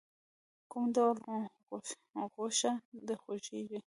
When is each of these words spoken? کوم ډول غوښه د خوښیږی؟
کوم 0.71 0.83
ډول 0.95 1.15
غوښه 2.33 2.71
د 3.07 3.09
خوښیږی؟ 3.21 3.79